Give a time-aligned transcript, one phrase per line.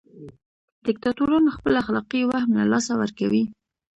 [0.85, 3.43] دیکتاتوران خپل اخلاقي وهم له لاسه ورکوي.